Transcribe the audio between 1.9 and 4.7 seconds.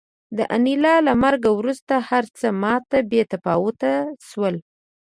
هرڅه ماته بې تفاوته شول